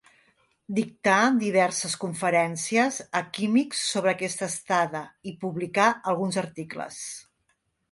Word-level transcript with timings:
Dictà 0.77 1.17
diverses 1.43 1.93
conferències 2.03 2.97
a 3.21 3.21
químics 3.37 3.83
sobre 3.91 4.15
aquesta 4.15 4.49
estada 4.55 5.05
i 5.33 5.37
publicà 5.47 5.89
alguns 6.15 6.43
articles. 6.47 7.01